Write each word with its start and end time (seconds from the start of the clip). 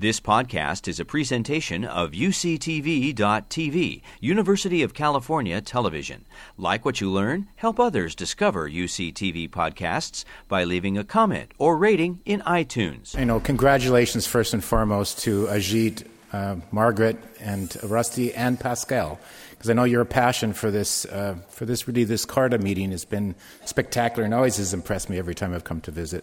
This 0.00 0.20
podcast 0.20 0.86
is 0.86 1.00
a 1.00 1.04
presentation 1.04 1.84
of 1.84 2.12
UCTV.tv, 2.12 4.02
University 4.20 4.84
of 4.84 4.94
California 4.94 5.60
Television. 5.60 6.24
Like 6.56 6.84
what 6.84 7.00
you 7.00 7.10
learn, 7.10 7.48
help 7.56 7.80
others 7.80 8.14
discover 8.14 8.70
UCTV 8.70 9.50
podcasts 9.50 10.24
by 10.46 10.62
leaving 10.62 10.96
a 10.96 11.02
comment 11.02 11.50
or 11.58 11.76
rating 11.76 12.20
in 12.24 12.42
iTunes. 12.42 13.18
You 13.18 13.24
know, 13.24 13.40
congratulations 13.40 14.24
first 14.24 14.54
and 14.54 14.62
foremost 14.62 15.18
to 15.24 15.46
Ajit, 15.46 16.06
uh, 16.32 16.58
Margaret, 16.70 17.16
and 17.40 17.76
Rusty 17.82 18.32
and 18.32 18.60
Pascal, 18.60 19.18
because 19.50 19.68
I 19.68 19.72
know 19.72 19.82
your 19.82 20.04
passion 20.04 20.52
for 20.52 20.70
this, 20.70 21.06
uh, 21.06 21.38
for 21.48 21.66
this 21.66 21.88
really 21.88 22.04
this 22.04 22.24
CARTA 22.24 22.58
meeting 22.58 22.92
has 22.92 23.04
been 23.04 23.34
spectacular 23.64 24.24
and 24.24 24.32
always 24.32 24.58
has 24.58 24.72
impressed 24.72 25.10
me 25.10 25.18
every 25.18 25.34
time 25.34 25.52
I've 25.52 25.64
come 25.64 25.80
to 25.80 25.90
visit. 25.90 26.22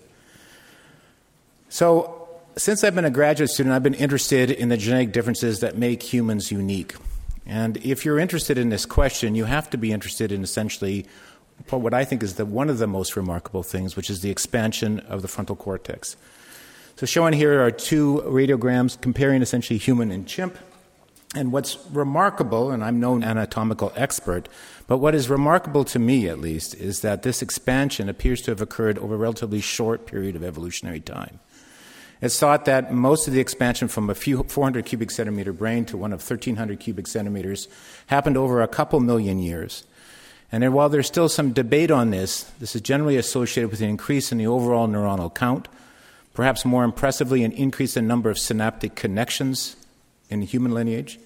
So 1.67 2.24
since 2.57 2.83
I've 2.83 2.95
been 2.95 3.05
a 3.05 3.09
graduate 3.09 3.49
student, 3.49 3.75
I've 3.75 3.83
been 3.83 3.93
interested 3.93 4.49
in 4.49 4.69
the 4.69 4.77
genetic 4.77 5.11
differences 5.11 5.59
that 5.59 5.77
make 5.77 6.01
humans 6.01 6.51
unique. 6.51 6.95
And 7.45 7.77
if 7.77 8.05
you're 8.05 8.17
interested 8.17 8.57
in 8.57 8.69
this 8.69 8.85
question, 8.85 9.35
you 9.35 9.45
have 9.45 9.69
to 9.71 9.77
be 9.77 9.91
interested 9.91 10.31
in 10.31 10.43
essentially 10.43 11.05
what 11.69 11.93
I 11.93 12.05
think 12.05 12.23
is 12.23 12.35
the, 12.35 12.45
one 12.45 12.69
of 12.69 12.77
the 12.79 12.87
most 12.87 13.15
remarkable 13.15 13.63
things, 13.63 13.95
which 13.95 14.09
is 14.09 14.21
the 14.21 14.29
expansion 14.29 14.99
of 15.01 15.21
the 15.21 15.27
frontal 15.27 15.55
cortex. 15.55 16.15
So, 16.95 17.05
shown 17.05 17.33
here 17.33 17.61
are 17.61 17.71
two 17.71 18.23
radiograms 18.25 18.99
comparing 18.99 19.41
essentially 19.41 19.77
human 19.77 20.11
and 20.11 20.25
chimp. 20.27 20.57
And 21.33 21.51
what's 21.51 21.77
remarkable, 21.91 22.71
and 22.71 22.81
I'm 22.81 23.01
no 23.01 23.21
anatomical 23.21 23.91
expert, 23.97 24.47
but 24.87 24.99
what 24.99 25.13
is 25.13 25.29
remarkable 25.29 25.83
to 25.85 25.99
me 25.99 26.29
at 26.29 26.39
least, 26.39 26.75
is 26.75 27.01
that 27.01 27.23
this 27.23 27.41
expansion 27.41 28.07
appears 28.07 28.41
to 28.43 28.51
have 28.51 28.61
occurred 28.61 28.97
over 28.97 29.15
a 29.15 29.17
relatively 29.17 29.59
short 29.59 30.05
period 30.05 30.37
of 30.37 30.43
evolutionary 30.45 31.01
time. 31.01 31.39
It's 32.25 32.39
thought 32.39 32.65
that 32.65 32.91
most 32.91 33.27
of 33.27 33.35
the 33.35 33.39
expansion 33.39 33.87
from 33.87 34.09
a 34.09 34.15
few 34.15 34.41
400 34.41 34.83
cubic 34.83 35.11
centimeter 35.11 35.53
brain 35.53 35.85
to 35.85 35.95
one 35.95 36.11
of 36.11 36.27
1,300 36.27 36.79
cubic 36.79 37.05
centimeters 37.05 37.67
happened 38.07 38.35
over 38.35 38.63
a 38.63 38.67
couple 38.67 38.99
million 38.99 39.37
years. 39.37 39.83
And 40.51 40.73
while 40.73 40.89
there's 40.89 41.05
still 41.05 41.29
some 41.29 41.53
debate 41.53 41.91
on 41.91 42.09
this, 42.09 42.45
this 42.59 42.75
is 42.75 42.81
generally 42.81 43.17
associated 43.17 43.69
with 43.69 43.79
an 43.81 43.89
increase 43.89 44.31
in 44.31 44.39
the 44.39 44.47
overall 44.47 44.87
neuronal 44.87 45.35
count, 45.35 45.67
perhaps 46.33 46.65
more 46.65 46.83
impressively, 46.83 47.43
an 47.43 47.51
increase 47.51 47.95
in 47.95 48.07
number 48.07 48.31
of 48.31 48.39
synaptic 48.39 48.95
connections 48.95 49.75
in 50.27 50.39
the 50.39 50.47
human 50.47 50.73
lineage, 50.73 51.19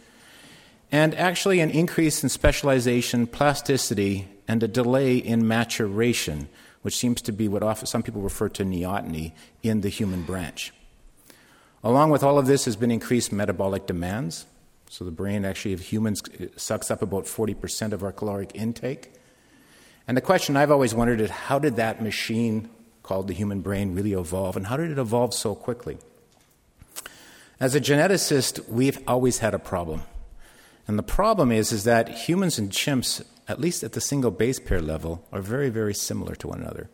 and 0.91 1.15
actually 1.15 1.61
an 1.61 1.69
increase 1.69 2.23
in 2.23 2.27
specialization, 2.27 3.25
plasticity, 3.25 4.27
and 4.49 4.61
a 4.63 4.67
delay 4.67 5.15
in 5.15 5.47
maturation, 5.47 6.49
which 6.81 6.97
seems 6.97 7.21
to 7.21 7.31
be 7.31 7.47
what 7.47 7.87
some 7.87 8.03
people 8.03 8.21
refer 8.21 8.49
to 8.49 8.65
neoteny 8.65 9.31
in 9.63 9.79
the 9.79 9.87
human 9.87 10.23
branch. 10.23 10.73
Along 11.83 12.09
with 12.09 12.23
all 12.23 12.37
of 12.37 12.45
this 12.45 12.65
has 12.65 12.75
been 12.75 12.91
increased 12.91 13.31
metabolic 13.31 13.85
demands. 13.85 14.45
So 14.89 15.05
the 15.05 15.11
brain 15.11 15.45
actually 15.45 15.73
of 15.73 15.81
humans 15.81 16.21
uh, 16.23 16.47
sucks 16.57 16.91
up 16.91 17.01
about 17.01 17.25
40% 17.25 17.93
of 17.93 18.03
our 18.03 18.11
caloric 18.11 18.51
intake. 18.53 19.13
And 20.07 20.17
the 20.17 20.21
question 20.21 20.57
I've 20.57 20.71
always 20.71 20.93
wondered 20.93 21.21
is 21.21 21.29
how 21.29 21.59
did 21.59 21.75
that 21.75 22.01
machine 22.01 22.69
called 23.03 23.27
the 23.27 23.33
human 23.33 23.61
brain 23.61 23.93
really 23.93 24.13
evolve 24.13 24.57
and 24.57 24.67
how 24.67 24.77
did 24.77 24.91
it 24.91 24.97
evolve 24.97 25.33
so 25.33 25.55
quickly? 25.55 25.97
As 27.59 27.75
a 27.75 27.81
geneticist, 27.81 28.67
we've 28.67 28.99
always 29.07 29.39
had 29.39 29.53
a 29.53 29.59
problem. 29.59 30.03
And 30.87 30.97
the 30.97 31.03
problem 31.03 31.51
is, 31.51 31.71
is 31.71 31.83
that 31.83 32.09
humans 32.09 32.57
and 32.57 32.71
chimps, 32.71 33.23
at 33.47 33.61
least 33.61 33.83
at 33.83 33.91
the 33.91 34.01
single 34.01 34.31
base 34.31 34.59
pair 34.59 34.81
level, 34.81 35.23
are 35.31 35.41
very, 35.41 35.69
very 35.69 35.93
similar 35.93 36.35
to 36.35 36.47
one 36.47 36.61
another. 36.61 36.89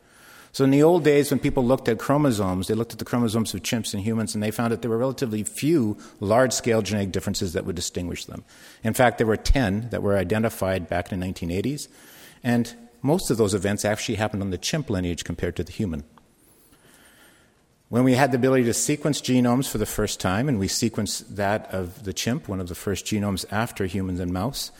So, 0.55 0.63
in 0.63 0.71
the 0.71 0.83
old 0.83 1.03
days, 1.03 1.31
when 1.31 1.39
people 1.41 1.65
looked 1.65 1.89
at 1.89 1.99
chromosomes, 1.99 2.67
they 2.67 2.75
looked 2.75 2.93
at 2.93 2.99
the 2.99 3.03
chromosomes 3.03 3.53
of 3.53 3.61
chimps 3.61 3.93
and 3.93 4.01
humans, 4.01 4.33
and 4.33 4.41
they 4.41 4.51
found 4.51 4.71
that 4.71 4.81
there 4.81 4.89
were 4.89 4.97
relatively 4.97 5.43
few 5.43 5.97
large 6.21 6.53
scale 6.53 6.81
genetic 6.81 7.11
differences 7.11 7.51
that 7.51 7.65
would 7.65 7.75
distinguish 7.75 8.23
them. 8.23 8.45
In 8.81 8.93
fact, 8.93 9.17
there 9.17 9.27
were 9.27 9.35
10 9.35 9.89
that 9.89 10.01
were 10.01 10.15
identified 10.15 10.87
back 10.87 11.11
in 11.11 11.19
the 11.19 11.25
1980s, 11.25 11.89
and 12.41 12.73
most 13.01 13.29
of 13.29 13.35
those 13.35 13.53
events 13.53 13.83
actually 13.83 14.15
happened 14.15 14.41
on 14.41 14.51
the 14.51 14.57
chimp 14.57 14.89
lineage 14.89 15.25
compared 15.25 15.57
to 15.57 15.63
the 15.65 15.73
human. 15.73 16.05
When 17.89 18.05
we 18.05 18.13
had 18.13 18.31
the 18.31 18.37
ability 18.37 18.63
to 18.63 18.73
sequence 18.73 19.19
genomes 19.19 19.69
for 19.69 19.77
the 19.77 19.85
first 19.85 20.21
time, 20.21 20.47
and 20.47 20.57
we 20.57 20.69
sequenced 20.69 21.35
that 21.35 21.67
of 21.73 22.05
the 22.05 22.13
chimp, 22.13 22.47
one 22.47 22.61
of 22.61 22.69
the 22.69 22.75
first 22.75 23.05
genomes 23.05 23.43
after 23.51 23.87
humans 23.87 24.21
and 24.21 24.31
mouse, 24.31 24.71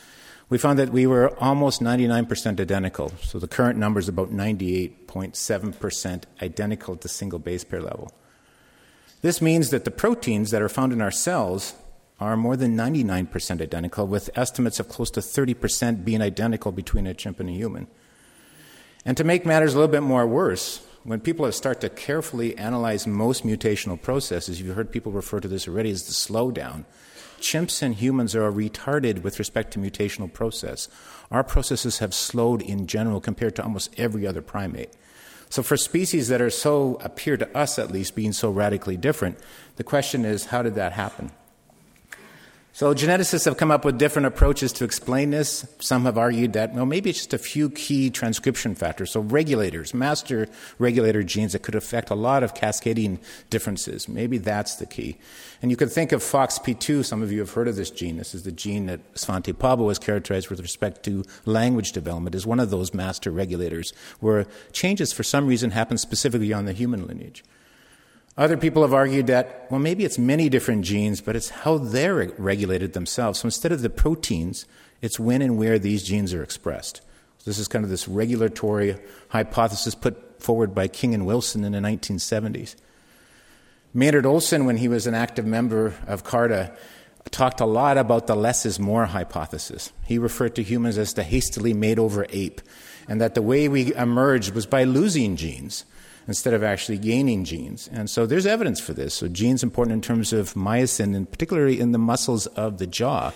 we 0.50 0.57
found 0.57 0.78
that 0.79 0.91
we 0.91 1.07
were 1.07 1.35
almost 1.39 1.81
99% 1.81 2.59
identical. 2.59 3.11
So 3.22 3.39
the 3.39 3.47
current 3.47 3.79
number 3.79 4.00
is 4.00 4.07
about 4.07 4.31
98.7% 4.31 6.23
identical 6.41 6.94
at 6.94 7.01
the 7.01 7.09
single 7.09 7.39
base 7.39 7.63
pair 7.63 7.81
level. 7.81 8.11
This 9.22 9.41
means 9.41 9.72
that 9.72 9.85
the 9.85 9.91
proteins 9.91 10.51
that 10.51 10.61
are 10.61 10.69
found 10.69 10.94
in 10.94 11.01
our 11.01 11.11
cells 11.11 11.73
are 12.19 12.38
more 12.38 12.56
than 12.56 12.78
99% 12.78 13.59
identical, 13.59 14.07
with 14.07 14.29
estimates 14.35 14.79
of 14.79 14.88
close 14.88 15.11
to 15.11 15.19
30% 15.19 16.06
being 16.06 16.22
identical 16.22 16.72
between 16.72 17.07
a 17.07 17.13
chimp 17.13 17.39
and 17.39 17.50
a 17.50 17.53
human. 17.53 17.88
And 19.03 19.17
to 19.17 19.23
make 19.23 19.45
matters 19.45 19.73
a 19.73 19.77
little 19.77 19.91
bit 19.91 20.03
more 20.03 20.25
worse, 20.25 20.85
when 21.03 21.19
people 21.19 21.51
start 21.51 21.81
to 21.81 21.89
carefully 21.89 22.57
analyze 22.57 23.06
most 23.06 23.45
mutational 23.45 24.01
processes, 24.01 24.62
you've 24.62 24.75
heard 24.75 24.91
people 24.91 25.12
refer 25.12 25.39
to 25.39 25.47
this 25.47 25.67
already 25.67 25.91
as 25.91 26.06
the 26.06 26.13
slowdown 26.13 26.85
chimps 27.40 27.81
and 27.81 27.96
humans 27.96 28.35
are 28.35 28.51
retarded 28.51 29.23
with 29.23 29.40
respect 29.40 29.72
to 29.73 29.79
mutational 29.79 30.31
process. 30.31 30.88
Our 31.31 31.44
processes 31.44 32.00
have 32.00 32.13
slowed 32.13 32.62
in 32.62 32.88
general 32.88 33.19
compared 33.22 33.56
to 33.57 33.63
almost 33.63 33.94
every 33.97 34.25
other 34.25 34.41
primate. 34.41 34.91
So, 35.50 35.63
for 35.63 35.78
species 35.78 36.28
that 36.29 36.41
are 36.41 36.50
so, 36.50 37.00
appear 37.01 37.38
to 37.38 37.57
us 37.57 37.78
at 37.78 37.91
least, 37.91 38.16
being 38.16 38.34
so 38.34 38.50
radically 38.50 38.97
different, 38.97 39.38
the 39.75 39.84
question 39.84 40.25
is 40.25 40.45
how 40.45 40.62
did 40.63 40.75
that 40.75 40.94
happen? 40.94 41.31
So, 42.75 42.94
geneticists 42.94 43.46
have 43.46 43.56
come 43.56 43.72
up 43.72 43.86
with 43.86 43.97
different 43.97 44.25
approaches 44.25 44.74
to 44.74 44.84
explain 44.84 45.30
this. 45.30 45.66
Some 45.80 46.03
have 46.03 46.18
argued 46.18 46.52
that, 46.52 46.74
well, 46.74 46.86
maybe 46.86 47.09
it's 47.09 47.19
just 47.19 47.34
a 47.34 47.38
few 47.38 47.69
key 47.69 48.09
transcription 48.09 48.75
factors. 48.75 49.12
So, 49.12 49.22
regulators, 49.22 49.94
master 49.94 50.50
regulator 50.78 51.24
genes 51.24 51.53
that 51.53 51.63
could 51.63 51.75
affect 51.75 52.09
a 52.09 52.16
lot 52.16 52.44
of 52.44 52.53
cascading 52.53 53.22
differences. 53.50 54.09
Maybe 54.09 54.40
that's 54.40 54.75
the 54.75 54.86
key. 54.86 55.16
And 55.62 55.72
you 55.72 55.78
could 55.78 55.90
think 55.90 56.12
of 56.12 56.22
FOXP2. 56.22 57.06
Some 57.06 57.24
of 57.24 57.31
you 57.31 57.40
have 57.40 57.52
heard 57.52 57.69
of 57.69 57.78
this 57.78 57.90
gene. 57.90 58.18
This 58.18 58.36
is 58.36 58.44
the 58.44 58.52
gene 58.52 58.88
that 58.88 59.13
Svante 59.13 59.53
Pääbo 59.53 59.88
has 59.88 59.97
characterized 59.97 60.50
with 60.50 60.59
respect 60.59 61.03
to 61.03 61.24
language 61.46 61.94
development 61.94 62.36
as 62.36 62.46
one 62.46 62.59
of 62.59 62.72
those 62.72 62.94
master 62.94 63.31
regulators, 63.31 63.94
where 64.19 64.47
changes 64.74 65.13
for 65.13 65.24
some 65.24 65.47
reason 65.47 65.72
happen 65.72 65.97
specifically 65.97 66.52
on 66.52 66.66
the 66.66 66.74
human 66.74 67.07
lineage. 67.07 67.42
Other 68.38 68.57
people 68.57 68.81
have 68.81 68.94
argued 68.94 69.28
that, 69.28 69.68
well, 69.72 69.79
maybe 69.79 70.03
it's 70.03 70.18
many 70.18 70.50
different 70.50 70.84
genes, 70.84 71.22
but 71.22 71.35
it's 71.38 71.50
how 71.50 71.78
they're 71.78 72.34
regulated 72.38 72.91
themselves. 72.91 73.40
So 73.40 73.46
instead 73.46 73.72
of 73.72 73.81
the 73.81 73.90
proteins, 73.90 74.66
it's 75.01 75.19
when 75.19 75.41
and 75.41 75.57
where 75.57 75.79
these 75.79 76.03
genes 76.03 76.34
are 76.34 76.44
expressed. 76.44 76.97
So 77.38 77.50
this 77.50 77.59
is 77.59 77.69
kind 77.69 77.85
of 77.85 77.90
this 77.90 78.09
regulatory 78.09 78.97
hypothesis 79.29 79.95
put 79.95 80.41
forward 80.41 80.75
by 80.75 80.90
King 80.90 81.13
and 81.13 81.25
Wilson 81.25 81.63
in 81.63 81.72
the 81.72 81.79
1970s. 81.79 82.75
Maynard 83.94 84.25
Olson, 84.25 84.66
when 84.66 84.78
he 84.78 84.90
was 84.90 85.07
an 85.07 85.16
active 85.16 85.45
member 85.45 85.94
of 86.06 86.25
CARTA, 86.25 86.75
talked 87.31 87.62
a 87.62 87.66
lot 87.66 87.97
about 87.97 88.28
the 88.28 88.35
less 88.35 88.66
is 88.66 88.79
more 88.79 89.06
hypothesis. 89.06 89.94
He 90.06 90.18
referred 90.18 90.56
to 90.56 90.63
humans 90.63 90.97
as 90.97 91.13
the 91.13 91.24
hastily 91.24 91.74
made 91.74 91.97
over 91.97 92.25
ape, 92.29 92.62
and 93.07 93.22
that 93.22 93.34
the 93.35 93.41
way 93.41 93.69
we 93.69 93.95
emerged 93.95 94.53
was 94.53 94.66
by 94.66 94.84
losing 94.84 95.38
genes 95.38 95.85
instead 96.28 96.53
of 96.53 96.63
actually 96.63 96.97
gaining 96.97 97.44
genes. 97.44 97.90
And 97.91 98.09
so 98.09 98.25
there's 98.25 98.46
evidence 98.46 98.80
for 98.80 98.94
this. 98.94 99.13
So 99.13 99.28
genes 99.28 99.63
important 99.63 99.94
in 99.94 100.02
terms 100.02 100.34
of 100.34 100.53
myosin, 100.53 101.16
and 101.16 101.30
particularly 101.30 101.80
in 101.80 101.91
the 101.91 101.97
muscles 101.97 102.47
of 102.47 102.78
the 102.78 102.88
jaw. 102.88 103.31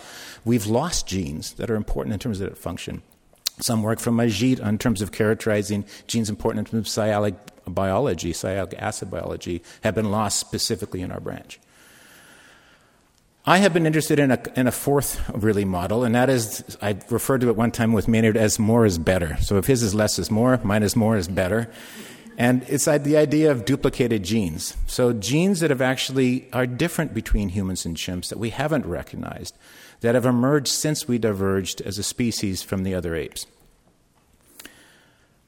We've 0.46 0.66
lost 0.66 1.08
genes 1.08 1.54
that 1.54 1.70
are 1.70 1.76
important 1.76 2.14
in 2.14 2.20
terms 2.20 2.40
of 2.40 2.48
their 2.48 2.56
function. 2.56 3.02
Some 3.60 3.84
work 3.84 4.00
from 4.00 4.18
Ajit 4.18 4.60
in 4.66 4.78
terms 4.78 5.02
of 5.02 5.12
characterizing 5.12 5.86
genes 6.08 6.30
important 6.30 6.68
in 6.68 6.72
terms 6.72 6.88
of 6.88 7.04
sialic 7.04 7.36
biology, 7.68 8.34
sialic 8.34 8.74
acid 8.80 9.12
biology, 9.12 9.62
have 9.84 9.96
been 9.96 10.12
lost 10.12 10.40
specifically 10.40 11.02
in 11.02 11.12
our 11.12 11.20
branch. 11.20 11.60
I 13.46 13.58
have 13.58 13.74
been 13.74 13.86
interested 13.86 14.20
in 14.20 14.32
a, 14.32 14.40
in 14.56 14.68
a 14.68 14.72
fourth 14.72 15.28
really 15.34 15.66
model, 15.66 16.04
and 16.04 16.14
that 16.14 16.30
is 16.30 16.78
I 16.82 16.98
referred 17.10 17.42
to 17.42 17.50
it 17.50 17.56
one 17.56 17.72
time 17.72 17.94
with 17.94 18.08
Maynard 18.08 18.38
as 18.38 18.60
more 18.60 18.86
is 18.86 18.98
better. 18.98 19.38
So 19.42 19.58
if 19.58 19.66
his 19.66 19.82
is 19.82 19.96
less 19.96 20.20
is 20.20 20.30
more, 20.30 20.60
mine 20.64 20.84
is 20.84 20.96
more 20.96 21.18
is 21.18 21.28
better. 21.28 21.70
And 22.40 22.64
it's 22.70 22.86
the 22.86 23.18
idea 23.18 23.52
of 23.52 23.66
duplicated 23.66 24.24
genes. 24.24 24.78
So 24.88 25.12
genes 25.12 25.60
that 25.60 25.72
have 25.72 25.82
actually 25.82 26.48
are 26.54 26.66
different 26.66 27.14
between 27.14 27.50
humans 27.50 27.86
and 27.86 27.98
chimps 27.98 28.30
that 28.30 28.40
we 28.40 28.52
haven't 28.52 28.86
recognized, 28.86 29.58
that 30.00 30.16
have 30.16 30.26
emerged 30.26 30.70
since 30.70 31.06
we 31.06 31.18
diverged 31.18 31.82
as 31.82 31.98
a 31.98 32.04
species 32.04 32.64
from 32.64 32.84
the 32.84 32.96
other 32.96 33.14
apes. 33.14 33.46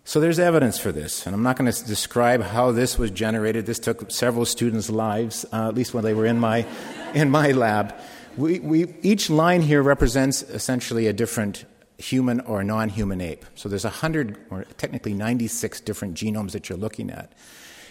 So 0.03 0.19
there's 0.19 0.37
evidence 0.37 0.79
for 0.79 0.91
this, 0.91 1.25
and 1.25 1.33
I'm 1.33 1.43
not 1.43 1.55
going 1.55 1.71
to 1.71 1.85
describe 1.85 2.41
how 2.41 2.73
this 2.73 2.97
was 2.97 3.09
generated. 3.09 3.65
This 3.65 3.79
took 3.79 4.11
several 4.11 4.43
students' 4.43 4.89
lives, 4.89 5.45
uh, 5.53 5.69
at 5.69 5.75
least 5.75 5.93
when 5.93 6.03
they 6.03 6.13
were 6.13 6.25
in 6.25 6.39
my, 6.39 6.65
in 7.13 7.29
my 7.29 7.51
lab. 7.51 7.95
We, 8.35 8.59
we, 8.59 8.93
each 9.01 9.29
line 9.29 9.61
here 9.61 9.81
represents 9.81 10.41
essentially 10.41 11.07
a 11.07 11.13
different 11.13 11.63
human 12.01 12.39
or 12.41 12.63
non 12.63 12.89
human 12.89 13.21
ape. 13.21 13.45
So 13.55 13.69
there's 13.69 13.83
100, 13.83 14.37
or 14.49 14.65
technically 14.77 15.13
96 15.13 15.79
different 15.81 16.15
genomes 16.15 16.51
that 16.51 16.67
you're 16.67 16.77
looking 16.77 17.09
at. 17.09 17.31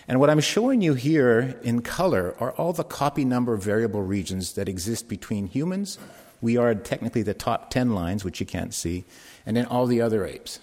And 0.09 0.19
what 0.19 0.31
I'm 0.31 0.41
showing 0.41 0.83
you 0.83 0.95
here 0.95 1.59
in 1.63 1.83
color 1.83 2.35
are 2.41 2.51
all 2.53 2.73
the 2.73 2.85
copy 2.85 3.25
number 3.25 3.57
variable 3.57 4.03
regions 4.03 4.55
that 4.55 4.69
exist 4.69 5.09
between 5.09 5.47
humans. 5.47 5.99
We 6.41 6.57
are 6.57 6.75
technically 6.75 7.23
the 7.23 7.35
top 7.35 7.71
10 7.71 7.95
lines, 7.95 8.25
which 8.25 8.41
you 8.41 8.47
can't 8.47 8.75
see, 8.75 9.05
and 9.47 9.57
then 9.57 9.67
all 9.67 9.87
the 9.87 10.01
other 10.01 10.27
apes. 10.27 10.59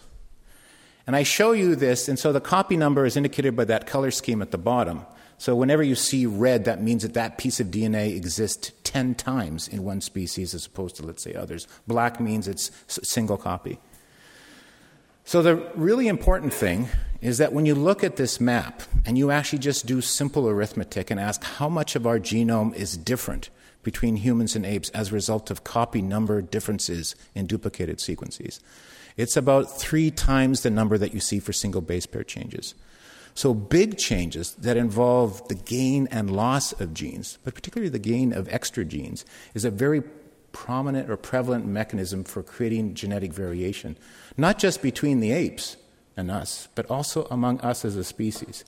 And 1.05 1.15
I 1.15 1.23
show 1.23 1.53
you 1.53 1.75
this, 1.75 2.09
and 2.09 2.19
so 2.19 2.33
the 2.33 2.41
copy 2.41 2.75
number 2.75 3.05
is 3.05 3.15
indicated 3.15 3.55
by 3.55 3.63
that 3.65 3.87
color 3.87 4.11
scheme 4.11 4.41
at 4.41 4.51
the 4.51 4.57
bottom. 4.57 5.05
So 5.37 5.55
whenever 5.55 5.83
you 5.83 5.95
see 5.95 6.25
red, 6.25 6.65
that 6.65 6.81
means 6.81 7.03
that 7.03 7.13
that 7.13 7.37
piece 7.37 7.59
of 7.59 7.67
DNA 7.67 8.15
exists 8.17 8.71
10 8.87 9.15
times 9.15 9.67
in 9.67 9.83
one 9.83 9.99
species 9.99 10.53
as 10.53 10.65
opposed 10.65 10.95
to, 10.95 11.03
let's 11.03 11.21
say, 11.21 11.33
others. 11.33 11.67
Black 11.87 12.21
means 12.21 12.47
it's 12.47 12.71
single 12.87 13.35
copy. 13.35 13.79
So 15.25 15.41
the 15.41 15.57
really 15.75 16.07
important 16.07 16.53
thing 16.53 16.87
is 17.19 17.37
that 17.37 17.51
when 17.51 17.65
you 17.65 17.75
look 17.75 18.01
at 18.01 18.15
this 18.15 18.39
map 18.39 18.81
and 19.05 19.17
you 19.17 19.29
actually 19.29 19.59
just 19.59 19.85
do 19.85 19.99
simple 19.99 20.47
arithmetic 20.47 21.11
and 21.11 21.19
ask 21.19 21.43
how 21.43 21.67
much 21.67 21.97
of 21.97 22.07
our 22.07 22.17
genome 22.17 22.73
is 22.75 22.95
different 22.95 23.49
between 23.83 24.15
humans 24.15 24.55
and 24.55 24.65
apes 24.65 24.89
as 24.91 25.11
a 25.11 25.15
result 25.15 25.51
of 25.51 25.65
copy 25.65 26.01
number 26.01 26.41
differences 26.41 27.13
in 27.35 27.45
duplicated 27.45 27.99
sequences, 27.99 28.61
it's 29.17 29.35
about 29.35 29.77
three 29.77 30.11
times 30.11 30.61
the 30.61 30.69
number 30.69 30.97
that 30.97 31.13
you 31.13 31.19
see 31.19 31.39
for 31.39 31.51
single 31.51 31.81
base 31.81 32.05
pair 32.05 32.23
changes. 32.23 32.73
So, 33.37 33.53
big 33.53 33.99
changes 33.99 34.55
that 34.55 34.77
involve 34.77 35.47
the 35.47 35.53
gain 35.53 36.07
and 36.09 36.35
loss 36.35 36.71
of 36.81 36.95
genes, 36.95 37.37
but 37.43 37.53
particularly 37.53 37.87
the 37.87 37.99
gain 37.99 38.33
of 38.33 38.51
extra 38.51 38.83
genes, 38.83 39.25
is 39.53 39.63
a 39.63 39.69
very 39.69 40.01
prominent 40.53 41.07
or 41.07 41.17
prevalent 41.17 41.67
mechanism 41.67 42.23
for 42.23 42.41
creating 42.41 42.95
genetic 42.95 43.31
variation, 43.31 43.95
not 44.37 44.57
just 44.57 44.81
between 44.81 45.19
the 45.19 45.31
apes 45.31 45.77
and 46.17 46.31
us, 46.31 46.67
but 46.73 46.87
also 46.87 47.27
among 47.29 47.59
us 47.59 47.85
as 47.85 47.95
a 47.95 48.03
species. 48.03 48.65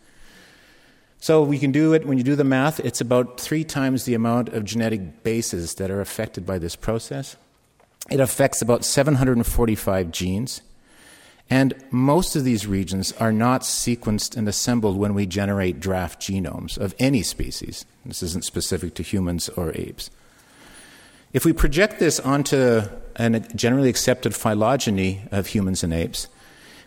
So 1.17 1.41
we 1.41 1.57
can 1.57 1.71
do 1.71 1.93
it 1.93 2.05
when 2.05 2.19
you 2.19 2.23
do 2.23 2.35
the 2.35 2.43
math, 2.43 2.79
it's 2.79 3.01
about 3.01 3.39
three 3.39 3.63
times 3.63 4.03
the 4.03 4.13
amount 4.13 4.49
of 4.49 4.65
genetic 4.65 5.23
bases 5.23 5.73
that 5.75 5.89
are 5.89 5.99
affected 5.99 6.45
by 6.45 6.59
this 6.59 6.75
process. 6.75 7.37
It 8.11 8.19
affects 8.19 8.61
about 8.61 8.85
745 8.85 10.11
genes. 10.11 10.61
And 11.49 11.73
most 11.89 12.35
of 12.35 12.43
these 12.43 12.67
regions 12.67 13.11
are 13.13 13.31
not 13.31 13.61
sequenced 13.61 14.37
and 14.37 14.47
assembled 14.47 14.97
when 14.97 15.15
we 15.15 15.25
generate 15.25 15.79
draft 15.79 16.21
genomes 16.21 16.77
of 16.77 16.93
any 16.99 17.23
species. 17.23 17.85
This 18.05 18.21
isn't 18.21 18.45
specific 18.45 18.93
to 18.95 19.03
humans 19.03 19.49
or 19.49 19.71
apes. 19.75 20.11
If 21.33 21.45
we 21.45 21.53
project 21.53 21.99
this 21.99 22.19
onto 22.19 22.83
a 23.15 23.39
generally 23.55 23.89
accepted 23.89 24.35
phylogeny 24.35 25.23
of 25.31 25.47
humans 25.47 25.83
and 25.83 25.93
apes, 25.93 26.27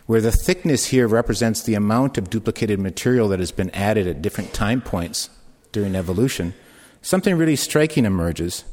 where 0.05 0.21
the 0.21 0.31
thickness 0.31 0.87
here 0.87 1.07
represents 1.07 1.63
the 1.63 1.75
amount 1.75 2.17
of 2.17 2.29
duplicated 2.29 2.79
material 2.79 3.29
that 3.29 3.39
has 3.39 3.51
been 3.51 3.69
added 3.71 4.07
at 4.07 4.21
different 4.21 4.53
time 4.53 4.81
points 4.81 5.29
during 5.71 5.95
evolution, 5.95 6.53
something 7.01 7.37
really 7.37 7.55
striking 7.55 8.05
emerges. 8.05 8.65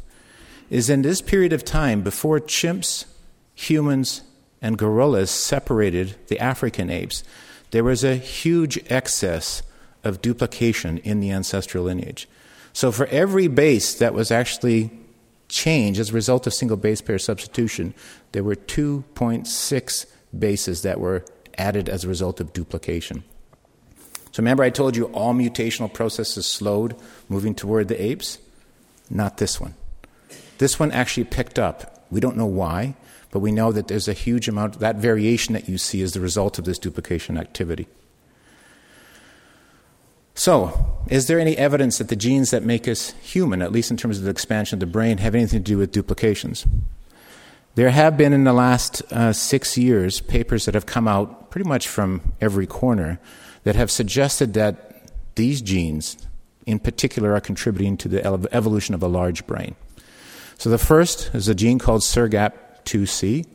Is 0.70 0.88
in 0.88 1.02
this 1.02 1.20
period 1.20 1.52
of 1.52 1.64
time, 1.64 2.02
before 2.02 2.38
chimps, 2.38 3.04
humans, 3.54 4.22
and 4.62 4.78
gorillas 4.78 5.30
separated 5.30 6.16
the 6.28 6.38
African 6.38 6.90
apes, 6.90 7.24
there 7.70 7.84
was 7.84 8.04
a 8.04 8.16
huge 8.16 8.78
excess 8.90 9.62
of 10.04 10.22
duplication 10.22 10.98
in 10.98 11.20
the 11.20 11.30
ancestral 11.30 11.84
lineage. 11.84 12.28
So, 12.72 12.92
for 12.92 13.06
every 13.06 13.48
base 13.48 13.94
that 13.94 14.14
was 14.14 14.30
actually 14.30 14.90
changed 15.48 15.98
as 15.98 16.10
a 16.10 16.14
result 16.14 16.46
of 16.46 16.54
single 16.54 16.76
base 16.76 17.00
pair 17.00 17.18
substitution, 17.18 17.94
there 18.32 18.44
were 18.44 18.54
2.6 18.54 20.06
bases 20.38 20.82
that 20.82 21.00
were 21.00 21.24
added 21.58 21.88
as 21.88 22.04
a 22.04 22.08
result 22.08 22.40
of 22.40 22.52
duplication. 22.52 23.24
So, 24.32 24.38
remember, 24.38 24.62
I 24.62 24.70
told 24.70 24.96
you 24.96 25.06
all 25.06 25.34
mutational 25.34 25.92
processes 25.92 26.46
slowed 26.46 26.96
moving 27.28 27.54
toward 27.54 27.88
the 27.88 28.00
apes? 28.00 28.38
Not 29.10 29.38
this 29.38 29.60
one. 29.60 29.74
This 30.58 30.78
one 30.78 30.92
actually 30.92 31.24
picked 31.24 31.58
up. 31.58 32.06
We 32.10 32.20
don't 32.20 32.36
know 32.36 32.46
why 32.46 32.94
but 33.30 33.40
we 33.40 33.52
know 33.52 33.72
that 33.72 33.88
there's 33.88 34.08
a 34.08 34.12
huge 34.12 34.48
amount, 34.48 34.80
that 34.80 34.96
variation 34.96 35.54
that 35.54 35.68
you 35.68 35.78
see 35.78 36.00
is 36.02 36.12
the 36.12 36.20
result 36.20 36.58
of 36.58 36.64
this 36.64 36.78
duplication 36.78 37.38
activity. 37.38 37.86
So, 40.34 41.02
is 41.08 41.26
there 41.26 41.38
any 41.38 41.56
evidence 41.56 41.98
that 41.98 42.08
the 42.08 42.16
genes 42.16 42.50
that 42.50 42.62
make 42.64 42.88
us 42.88 43.10
human, 43.20 43.62
at 43.62 43.72
least 43.72 43.90
in 43.90 43.96
terms 43.96 44.18
of 44.18 44.24
the 44.24 44.30
expansion 44.30 44.76
of 44.76 44.80
the 44.80 44.86
brain, 44.86 45.18
have 45.18 45.34
anything 45.34 45.62
to 45.62 45.72
do 45.72 45.78
with 45.78 45.92
duplications? 45.92 46.66
There 47.74 47.90
have 47.90 48.16
been 48.16 48.32
in 48.32 48.44
the 48.44 48.52
last 48.52 49.02
uh, 49.12 49.32
six 49.32 49.78
years 49.78 50.20
papers 50.20 50.64
that 50.64 50.74
have 50.74 50.86
come 50.86 51.06
out 51.06 51.50
pretty 51.50 51.68
much 51.68 51.86
from 51.88 52.32
every 52.40 52.66
corner 52.66 53.20
that 53.64 53.76
have 53.76 53.90
suggested 53.90 54.54
that 54.54 55.12
these 55.34 55.62
genes, 55.62 56.16
in 56.66 56.78
particular, 56.78 57.34
are 57.34 57.40
contributing 57.40 57.96
to 57.98 58.08
the 58.08 58.24
evolution 58.52 58.94
of 58.94 59.02
a 59.02 59.08
large 59.08 59.46
brain. 59.46 59.76
So 60.58 60.68
the 60.68 60.78
first 60.78 61.34
is 61.34 61.48
a 61.48 61.54
gene 61.54 61.78
called 61.78 62.02
SRGAP 62.02 62.52
2C. 62.90 63.46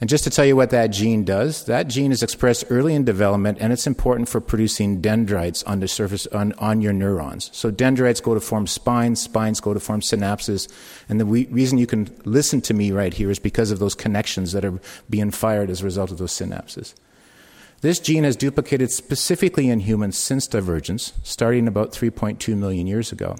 And 0.00 0.08
just 0.08 0.24
to 0.24 0.30
tell 0.30 0.44
you 0.44 0.56
what 0.56 0.70
that 0.70 0.88
gene 0.88 1.22
does, 1.22 1.66
that 1.66 1.86
gene 1.86 2.10
is 2.10 2.24
expressed 2.24 2.64
early 2.70 2.96
in 2.96 3.04
development 3.04 3.58
and 3.60 3.72
it's 3.72 3.86
important 3.86 4.28
for 4.28 4.40
producing 4.40 5.00
dendrites 5.00 5.62
on 5.62 5.78
the 5.78 5.86
surface 5.86 6.26
on, 6.28 6.54
on 6.54 6.80
your 6.82 6.92
neurons. 6.92 7.50
So 7.52 7.70
dendrites 7.70 8.20
go 8.20 8.34
to 8.34 8.40
form 8.40 8.66
spines, 8.66 9.20
spines 9.20 9.60
go 9.60 9.72
to 9.74 9.78
form 9.78 10.00
synapses, 10.00 10.68
and 11.08 11.20
the 11.20 11.26
we, 11.26 11.46
reason 11.46 11.78
you 11.78 11.86
can 11.86 12.12
listen 12.24 12.60
to 12.62 12.74
me 12.74 12.90
right 12.90 13.14
here 13.14 13.30
is 13.30 13.38
because 13.38 13.70
of 13.70 13.78
those 13.78 13.94
connections 13.94 14.50
that 14.50 14.64
are 14.64 14.80
being 15.08 15.30
fired 15.30 15.70
as 15.70 15.82
a 15.82 15.84
result 15.84 16.10
of 16.10 16.18
those 16.18 16.32
synapses. 16.32 16.94
This 17.80 18.00
gene 18.00 18.24
has 18.24 18.34
duplicated 18.34 18.90
specifically 18.90 19.68
in 19.68 19.80
humans 19.80 20.18
since 20.18 20.48
divergence, 20.48 21.12
starting 21.22 21.68
about 21.68 21.92
3.2 21.92 22.56
million 22.56 22.88
years 22.88 23.12
ago. 23.12 23.36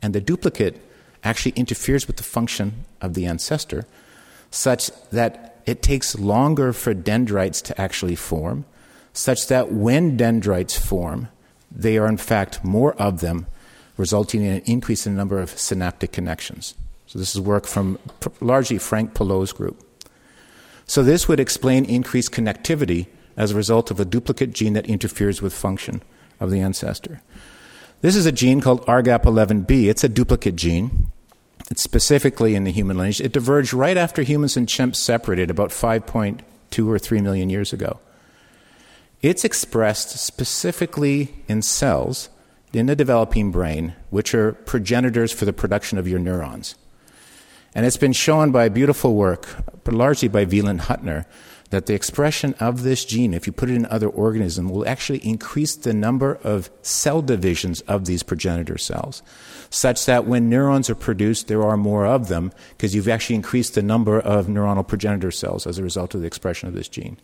And 0.00 0.14
the 0.14 0.20
duplicate 0.22 0.80
actually 1.22 1.52
interferes 1.52 2.06
with 2.06 2.16
the 2.16 2.22
function 2.22 2.86
of 3.02 3.12
the 3.12 3.26
ancestor 3.26 3.84
such 4.52 4.90
that 5.10 5.56
it 5.66 5.82
takes 5.82 6.16
longer 6.18 6.72
for 6.72 6.94
dendrites 6.94 7.60
to 7.62 7.80
actually 7.80 8.14
form, 8.14 8.64
such 9.12 9.48
that 9.48 9.72
when 9.72 10.16
dendrites 10.16 10.78
form, 10.78 11.28
they 11.70 11.98
are 11.98 12.06
in 12.06 12.18
fact 12.18 12.62
more 12.62 12.94
of 12.94 13.20
them, 13.20 13.46
resulting 13.96 14.42
in 14.42 14.52
an 14.52 14.62
increase 14.66 15.06
in 15.06 15.14
the 15.14 15.18
number 15.18 15.40
of 15.40 15.58
synaptic 15.58 16.12
connections. 16.12 16.74
So, 17.06 17.18
this 17.18 17.34
is 17.34 17.40
work 17.40 17.66
from 17.66 17.98
largely 18.40 18.78
Franck 18.78 19.14
Polleux's 19.14 19.52
group. 19.52 19.82
So, 20.86 21.02
this 21.02 21.28
would 21.28 21.40
explain 21.40 21.84
increased 21.84 22.32
connectivity 22.32 23.06
as 23.36 23.50
a 23.50 23.56
result 23.56 23.90
of 23.90 24.00
a 24.00 24.04
duplicate 24.04 24.52
gene 24.52 24.74
that 24.74 24.86
interferes 24.86 25.40
with 25.40 25.54
function 25.54 26.02
of 26.40 26.50
the 26.50 26.60
ancestor. 26.60 27.22
This 28.02 28.16
is 28.16 28.26
a 28.26 28.32
gene 28.32 28.60
called 28.60 28.84
ARHGAP11B. 28.86 29.88
It's 29.88 30.04
a 30.04 30.08
duplicate 30.08 30.56
gene. 30.56 31.11
Specifically 31.74 32.54
in 32.54 32.64
the 32.64 32.72
human 32.72 32.98
lineage. 32.98 33.20
It 33.20 33.32
diverged 33.32 33.72
right 33.72 33.96
after 33.96 34.22
humans 34.22 34.56
and 34.56 34.66
chimps 34.66 34.96
separated 34.96 35.50
about 35.50 35.70
5.2 35.70 36.86
or 36.86 36.98
3 36.98 37.20
million 37.20 37.50
years 37.50 37.72
ago. 37.72 37.98
It's 39.22 39.44
expressed 39.44 40.10
specifically 40.18 41.44
in 41.48 41.62
cells 41.62 42.28
in 42.72 42.86
the 42.86 42.96
developing 42.96 43.50
brain, 43.50 43.94
which 44.10 44.34
are 44.34 44.52
progenitors 44.52 45.32
for 45.32 45.44
the 45.44 45.52
production 45.52 45.98
of 45.98 46.08
your 46.08 46.18
neurons. 46.18 46.74
And 47.74 47.86
it's 47.86 47.96
been 47.96 48.12
shown 48.12 48.50
by 48.50 48.68
beautiful 48.68 49.14
work, 49.14 49.48
largely 49.86 50.28
by 50.28 50.44
Wieland 50.44 50.80
Huttner, 50.82 51.24
that 51.70 51.86
the 51.86 51.94
expression 51.94 52.54
of 52.60 52.82
this 52.82 53.04
gene, 53.04 53.32
if 53.32 53.46
you 53.46 53.52
put 53.52 53.70
it 53.70 53.76
in 53.76 53.86
other 53.86 54.08
organisms, 54.08 54.70
will 54.70 54.86
actually 54.86 55.20
increase 55.20 55.74
the 55.74 55.94
number 55.94 56.34
of 56.42 56.70
cell 56.82 57.22
divisions 57.22 57.80
of 57.82 58.04
these 58.04 58.22
progenitor 58.22 58.76
cells, 58.76 59.22
such 59.72 60.04
that 60.04 60.26
when 60.26 60.50
neurons 60.50 60.90
are 60.90 60.94
produced, 60.94 61.48
there 61.48 61.62
are 61.62 61.78
more 61.78 62.06
of 62.06 62.28
them 62.28 62.52
because 62.76 62.94
you've 62.94 63.08
actually 63.08 63.36
increased 63.36 63.74
the 63.74 63.82
number 63.82 64.20
of 64.20 64.46
neuronal 64.46 64.86
progenitor 64.86 65.30
cells 65.30 65.66
as 65.66 65.78
a 65.78 65.82
result 65.82 66.14
of 66.14 66.20
the 66.20 66.26
expression 66.26 66.68
of 66.68 66.74
this 66.74 66.88
gene. 66.88 67.16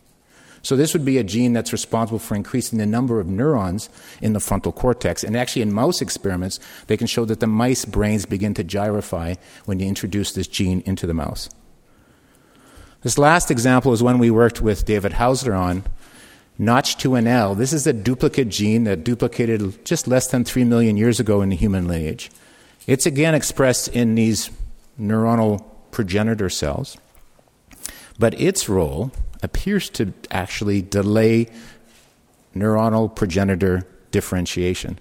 So, 0.61 0.75
this 0.75 0.91
would 0.91 1.05
be 1.05 1.17
a 1.17 1.23
gene 1.23 1.53
that's 1.53 1.71
responsible 1.71 2.19
for 2.19 2.35
increasing 2.35 2.79
the 2.79 2.85
number 2.85 3.21
of 3.21 3.27
neurons 3.27 3.89
in 4.21 4.33
the 4.33 4.41
frontal 4.41 4.73
cortex. 4.73 5.23
And 5.23 5.37
actually, 5.37 5.61
in 5.61 5.71
mouse 5.71 6.01
experiments, 6.01 6.59
they 6.87 6.97
can 6.97 7.07
show 7.07 7.23
that 7.25 7.39
the 7.39 7.47
mice 7.47 7.85
brains 7.85 8.25
begin 8.25 8.53
to 8.55 8.63
gyrify 8.63 9.37
when 9.65 9.79
you 9.79 9.87
introduce 9.87 10.33
this 10.33 10.47
gene 10.47 10.81
into 10.85 11.07
the 11.07 11.13
mouse. 11.13 11.49
This 13.03 13.17
last 13.17 13.49
example 13.49 13.93
is 13.93 14.03
one 14.03 14.19
we 14.19 14.31
worked 14.31 14.59
with 14.59 14.83
David 14.83 15.13
Haussler 15.13 15.57
on. 15.57 15.83
Notch2NL. 16.59 17.57
This 17.57 17.71
is 17.71 17.87
a 17.87 17.93
duplicate 17.93 18.49
gene 18.49 18.83
that 18.83 19.03
duplicated 19.03 19.85
just 19.85 20.07
less 20.07 20.27
than 20.27 20.43
3 20.43 20.65
million 20.65 20.97
years 20.97 21.19
ago 21.19 21.41
in 21.41 21.49
the 21.49 21.55
human 21.55 21.87
lineage. 21.87 22.29
It's 22.85 23.05
again 23.05 23.33
expressed 23.33 23.87
in 23.89 24.15
these 24.15 24.49
neuronal 24.99 25.63
progenitor 25.91 26.49
cells, 26.49 26.97
but 28.17 28.39
its 28.39 28.67
role 28.67 29.11
appears 29.41 29.89
to 29.91 30.13
actually 30.31 30.81
delay 30.81 31.47
neuronal 32.53 33.15
progenitor 33.15 33.87
differentiation. 34.11 34.99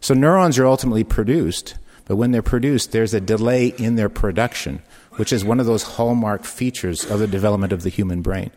So 0.00 0.14
neurons 0.14 0.58
are 0.58 0.66
ultimately 0.66 1.02
produced, 1.02 1.74
but 2.04 2.16
when 2.16 2.30
they're 2.30 2.42
produced, 2.42 2.92
there's 2.92 3.14
a 3.14 3.20
delay 3.20 3.68
in 3.68 3.96
their 3.96 4.08
production 4.08 4.82
which 5.20 5.32
is 5.32 5.44
one 5.44 5.60
of 5.60 5.66
those 5.66 5.82
hallmark 5.82 6.44
features 6.44 7.04
of 7.04 7.18
the 7.18 7.26
development 7.26 7.72
of 7.72 7.82
the 7.82 7.90
human 7.90 8.22
brain. 8.22 8.50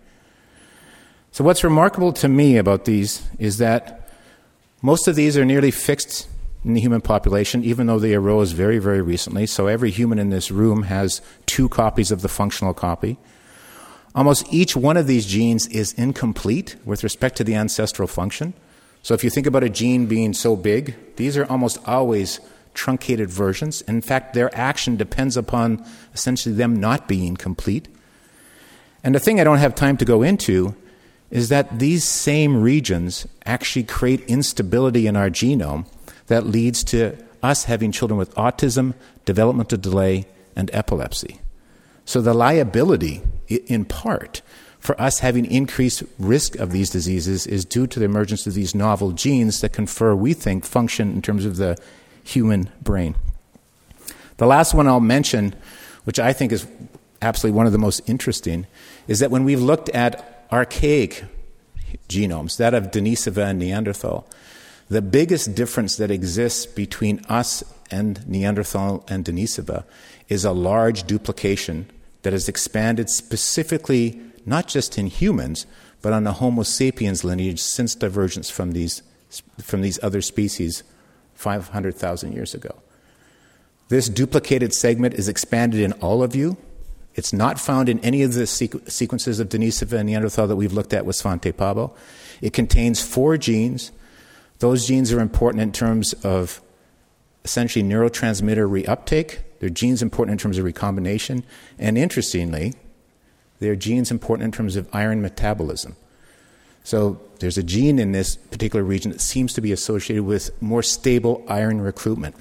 So, 1.34 1.44
what's 1.44 1.63
remarkable 1.63 2.13
to 2.13 2.30
me 2.30 2.58
about 2.58 2.86
these 2.86 3.28
is 3.40 3.58
that 3.58 4.04
Most 4.86 5.08
of 5.08 5.16
these 5.16 5.38
are 5.38 5.46
nearly 5.46 5.72
fixed 5.72 6.28
in 6.66 6.74
the 6.74 6.82
human 6.82 7.00
population, 7.00 7.63
even 7.63 7.88
though 7.88 8.00
they 8.00 8.16
arose 8.16 8.52
very, 8.52 8.80
very 8.80 9.02
recently. 9.02 9.46
So 9.46 9.68
every 9.68 9.92
human 9.92 10.20
in 10.20 10.30
this 10.30 10.52
room 10.52 10.84
has 10.84 11.22
two 11.46 11.70
copies 11.70 12.12
of 12.12 12.22
the 12.22 12.28
functional 12.28 12.74
copy. 12.74 13.18
Almost 14.13 14.46
each 14.52 14.75
one 14.75 14.98
of 14.98 15.08
these 15.08 15.25
genes 15.25 15.68
is 15.68 15.94
incomplete 15.94 16.75
with 16.84 17.02
respect 17.02 17.38
to 17.38 17.46
the 17.46 17.56
ancestral 17.56 18.10
function. 18.10 18.54
So 19.04 19.13
if 19.13 19.24
you 19.24 19.30
think 19.30 19.48
about 19.48 19.63
a 19.63 19.70
gene 19.70 20.06
being 20.06 20.34
so 20.34 20.58
big, 20.58 20.96
these 21.16 21.38
are 21.38 21.46
almost 21.46 21.78
always 21.88 22.42
truncated 22.74 23.30
versions. 23.30 23.84
In 23.84 24.02
fact, 24.02 24.34
their 24.34 24.54
action 24.54 24.98
depends 24.98 25.38
upon 25.38 25.86
essentially 26.13 26.56
them 26.56 26.75
not 26.75 27.08
being 27.08 27.38
complete. 27.38 27.88
And 29.02 29.16
the 29.16 29.20
thing 29.22 29.40
I 29.40 29.46
don't 29.46 29.60
have 29.60 29.75
time 29.75 29.96
to 29.96 30.04
go 30.06 30.24
into 30.24 30.75
is 31.34 31.50
that 31.50 31.80
these 31.80 32.04
same 32.04 32.62
regions 32.62 33.28
actually 33.44 33.84
create 33.84 34.22
instability 34.28 35.08
in 35.08 35.18
our 35.18 35.32
genome 35.32 35.84
that 36.28 36.46
leads 36.46 36.84
to 36.84 37.18
us 37.42 37.63
having 37.63 37.92
children 37.92 38.20
with 38.20 38.34
autism, 38.36 38.94
developmental 39.25 39.80
delay, 39.80 40.28
and 40.56 40.70
epilepsy. 40.74 41.40
So 42.06 42.22
the 42.22 42.36
liability, 42.36 43.24
in 43.48 43.84
part, 43.84 44.44
for 44.78 45.00
us 45.02 45.20
having 45.20 45.50
increased 45.50 46.04
risk 46.20 46.56
of 46.58 46.72
these 46.72 46.92
diseases 46.92 47.48
is 47.48 47.66
due 47.66 47.88
to 47.88 47.98
the 47.98 48.06
emergence 48.06 48.46
of 48.46 48.54
these 48.54 48.75
novel 48.75 49.12
genes 49.12 49.60
that 49.62 49.74
confer, 49.74 50.13
we 50.13 50.36
think, 50.36 50.63
function 50.63 51.13
in 51.13 51.24
terms 51.24 51.46
of 51.46 51.58
the 51.58 51.82
human 52.24 52.70
brain. 52.84 53.16
The 54.38 54.46
last 54.46 54.75
one 54.75 54.88
I'll 54.88 55.00
mention, 55.00 55.56
which 56.04 56.20
I 56.20 56.32
think 56.32 56.52
is 56.52 56.68
absolutely 57.24 57.58
one 57.58 57.66
of 57.66 57.72
the 57.72 57.80
most 57.80 58.08
interesting, 58.08 58.68
is 59.08 59.20
that 59.20 59.32
when 59.32 59.46
we've 59.46 59.60
looked 59.60 59.90
at 59.90 60.30
archaic 60.52 61.26
genomes, 62.10 62.58
that 62.58 62.74
of 62.74 62.92
Denisova 62.92 63.50
and 63.50 63.60
Neanderthal, 63.60 64.28
the 64.90 65.02
biggest 65.02 65.56
difference 65.56 65.96
that 65.98 66.12
exists 66.12 66.66
between 66.66 67.24
us 67.30 67.64
and 67.90 68.28
Neanderthal 68.28 69.04
and 69.08 69.24
Denisova 69.24 69.86
is 70.30 70.46
a 70.46 70.52
large 70.52 71.04
duplication 71.04 71.90
that 72.24 72.34
has 72.34 72.50
expanded 72.50 73.10
specifically 73.10 74.20
not 74.46 74.68
just 74.68 74.98
in 74.98 75.08
humans, 75.08 75.66
but 76.02 76.14
on 76.14 76.24
the 76.24 76.34
Homo 76.34 76.64
sapiens 76.64 77.24
lineage 77.24 77.62
since 77.62 77.96
divergence 77.96 78.50
from 78.50 78.72
these, 78.72 79.02
from 79.62 79.82
these 79.82 80.00
other 80.04 80.22
species 80.22 80.84
500,000 81.36 82.34
years 82.34 82.54
ago. 82.54 82.76
This 83.90 84.10
duplicated 84.10 84.74
segment 84.74 85.14
is 85.14 85.28
expanded 85.28 85.80
in 85.80 85.94
all 85.94 86.24
of 86.24 86.36
you. 86.36 86.58
It's 87.15 87.34
not 87.34 87.60
found 87.60 87.89
in 87.89 88.00
any 88.00 88.24
of 88.24 88.34
the 88.34 88.43
sequ- 88.43 88.89
sequences 88.89 89.39
of 89.39 89.50
Denisova 89.50 90.00
and 90.00 90.08
Neanderthal 90.10 90.48
that 90.48 90.55
we've 90.55 90.74
looked 90.74 90.93
at 90.93 91.05
with 91.05 91.15
Svante 91.15 91.53
Pääbo. 91.53 91.91
It 92.41 92.53
contains 92.53 93.01
four 93.01 93.38
genes. 93.38 93.91
Those 94.60 94.88
genes 94.88 95.13
are 95.13 95.20
important 95.20 95.62
in 95.62 95.72
terms 95.72 96.13
of 96.24 96.62
essentially 97.46 97.84
neurotransmitter 97.84 98.67
reuptake. 98.67 99.39
They're 99.60 99.70
genes 99.70 100.01
important 100.01 100.34
in 100.34 100.38
terms 100.39 100.58
of 100.58 100.65
recombination. 100.65 101.43
And 101.77 101.98
interestingly, 101.98 102.74
they're 103.60 103.75
genes 103.75 104.12
important 104.12 104.46
in 104.46 104.51
terms 104.51 104.75
of 104.75 104.88
iron 104.93 105.22
metabolism. 105.22 105.96
So 106.84 107.22
there's 107.39 107.58
a 107.58 107.63
gene 107.63 108.00
in 108.00 108.12
this 108.12 108.36
particular 108.36 108.84
region 108.84 109.12
that 109.12 109.22
seems 109.22 109.53
to 109.53 109.62
be 109.62 109.72
associated 109.72 110.24
with 110.24 110.50
more 110.62 110.84
stable 110.84 111.43
iron 111.48 111.79
recruitment. 111.79 112.36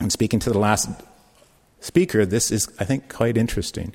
And 0.00 0.12
speaking 0.12 0.38
to 0.40 0.50
the 0.50 0.58
last 0.58 0.88
speaker, 1.82 2.24
this 2.24 2.50
is, 2.50 2.72
I 2.78 2.84
think, 2.84 3.12
quite 3.12 3.36
interesting. 3.36 3.94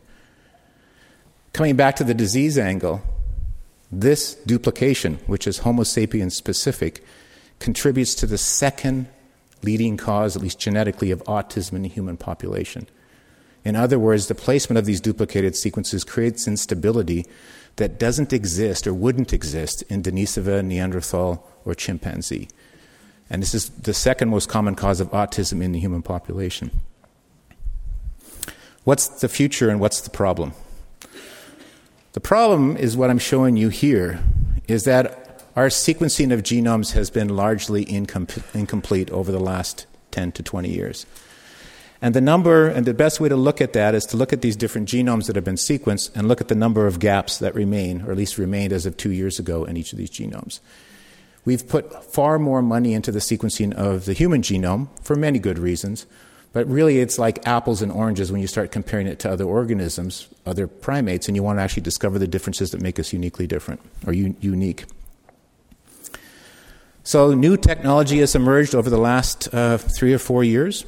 Coming 1.53 1.75
back 1.75 1.95
to 1.95 2.03
the 2.03 2.13
disease 2.13 2.57
angle, 2.57 3.01
this 3.91 4.35
duplication, 4.35 5.15
which 5.25 5.47
is 5.47 5.59
Homo 5.59 5.83
sapiens 5.83 6.35
specific, 6.35 7.03
contributes 7.59 8.13
to 8.15 8.27
the 8.27 8.37
second 8.37 9.07
leading 9.63 9.97
cause, 9.97 10.35
at 10.35 10.41
least 10.41 10.59
genetically, 10.59 11.09
of 11.09 11.23
autism 11.23 11.73
in 11.73 11.81
the 11.81 11.89
human 11.89 12.17
population. 12.17 12.87
In 13.65 13.75
other 13.75 13.97
words, 13.97 14.27
the 14.27 14.35
placement 14.35 14.77
of 14.77 14.85
these 14.85 15.01
duplicated 15.01 15.55
sequences 15.55 16.03
creates 16.03 16.47
instability 16.47 17.25
that 17.77 17.97
doesn't 17.99 18.33
exist 18.33 18.85
or 18.85 18.93
wouldn't 18.93 19.33
exist 19.33 19.81
in 19.83 20.03
Denisova, 20.03 20.63
Neanderthal, 20.63 21.47
or 21.65 21.73
chimpanzee. 21.73 22.49
And 23.29 23.41
this 23.41 23.53
is 23.53 23.69
the 23.69 23.93
second 23.93 24.29
most 24.29 24.47
common 24.47 24.75
cause 24.75 24.99
of 24.99 25.09
autism 25.11 25.61
in 25.61 25.71
the 25.71 25.79
human 25.79 26.01
population. 26.01 26.71
What's 28.87 29.09
the 29.09 29.27
future 29.27 29.67
and 29.67 29.81
what's 29.81 29.99
the 29.99 30.09
problem? 30.09 30.53
The 32.13 32.21
problem 32.21 32.77
is 32.77 32.95
what 32.95 33.09
I'm 33.09 33.19
showing 33.19 33.57
you 33.57 33.67
here 33.67 34.23
is 34.69 34.85
that 34.85 35.43
our 35.57 35.67
sequencing 35.67 36.31
of 36.31 36.41
genomes 36.41 36.93
has 36.93 37.09
been 37.09 37.27
largely 37.27 37.83
incom- 37.83 38.41
incomplete 38.55 39.11
over 39.11 39.29
the 39.29 39.41
last 39.41 39.87
10 40.11 40.31
to 40.31 40.41
20 40.41 40.69
years. 40.69 41.05
And 42.01 42.15
the 42.15 42.21
number, 42.21 42.69
and 42.69 42.85
the 42.85 42.93
best 42.93 43.19
way 43.19 43.27
to 43.27 43.35
look 43.35 43.59
at 43.59 43.73
that 43.73 43.93
is 43.93 44.05
to 44.05 44.15
look 44.15 44.31
at 44.31 44.41
these 44.41 44.55
different 44.55 44.87
genomes 44.87 45.27
that 45.27 45.35
have 45.35 45.43
been 45.43 45.55
sequenced 45.55 46.15
and 46.15 46.29
look 46.29 46.39
at 46.39 46.47
the 46.47 46.55
number 46.55 46.87
of 46.87 46.99
gaps 47.01 47.39
that 47.39 47.55
remain, 47.55 48.03
or 48.03 48.11
at 48.11 48.17
least 48.17 48.37
remained 48.37 48.71
as 48.71 48.85
of 48.85 48.95
two 48.95 49.11
years 49.11 49.37
ago 49.37 49.65
in 49.65 49.75
each 49.75 49.91
of 49.91 49.97
these 49.97 50.09
genomes. 50.09 50.61
We've 51.43 51.67
put 51.67 52.05
far 52.05 52.39
more 52.39 52.61
money 52.61 52.93
into 52.93 53.11
the 53.11 53.19
sequencing 53.19 53.73
of 53.73 54.05
the 54.05 54.13
human 54.13 54.41
genome 54.41 54.87
for 55.01 55.17
many 55.17 55.39
good 55.39 55.59
reasons, 55.59 56.05
but 56.53 56.67
really 56.67 56.99
it's 56.99 57.19
like 57.19 57.45
apples 57.47 57.81
and 57.81 57.91
oranges 57.91 58.31
when 58.31 58.41
you 58.41 58.47
start 58.47 58.71
comparing 58.71 59.07
it 59.07 59.19
to 59.19 59.29
other 59.31 59.45
organisms, 59.45 60.27
other 60.45 60.67
primates, 60.67 61.27
and 61.27 61.35
you 61.35 61.43
want 61.43 61.59
to 61.59 61.63
actually 61.63 61.83
discover 61.83 62.17
the 62.19 62.27
differences 62.27 62.71
that 62.71 62.81
make 62.81 62.99
us 62.99 63.13
uniquely 63.13 63.47
different 63.47 63.81
or 64.05 64.13
u- 64.13 64.35
unique. 64.39 64.85
So, 67.03 67.33
new 67.33 67.55
technology 67.55 68.19
has 68.19 68.35
emerged 68.35 68.75
over 68.75 68.89
the 68.89 68.97
last 68.97 69.53
uh, 69.53 69.77
three 69.77 70.13
or 70.13 70.19
four 70.19 70.43
years. 70.43 70.83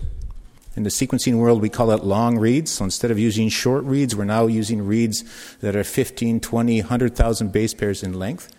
In 0.75 0.84
the 0.84 0.89
sequencing 0.89 1.38
world, 1.38 1.62
we 1.62 1.70
call 1.70 1.92
it 1.92 2.04
long 2.04 2.38
reads. 2.38 2.72
So 2.72 2.86
instead 2.86 3.12
of 3.12 3.20
using 3.20 3.50
short 3.50 3.84
reads, 3.84 4.16
we're 4.16 4.25
now 4.25 4.48
using 4.48 4.86
reads 4.86 5.24
that 5.62 5.75
are 5.75 5.84
15, 5.84 6.39
20, 6.39 6.82
100,000 6.82 7.51
base 7.51 7.74
pairs 7.74 8.04
in 8.04 8.13
length. 8.13 8.54